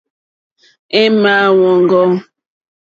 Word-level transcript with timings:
Èŋmáá 1.01 1.45
wɔ̀ŋɡɔ́. 1.57 2.07